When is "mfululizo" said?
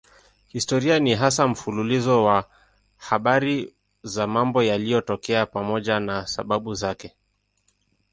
1.47-2.23